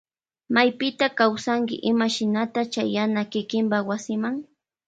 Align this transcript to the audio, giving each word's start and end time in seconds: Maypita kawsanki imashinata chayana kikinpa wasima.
Maypita 0.53 1.05
kawsanki 1.17 1.75
imashinata 1.75 2.61
chayana 2.73 3.21
kikinpa 3.31 3.77
wasima. 3.89 4.29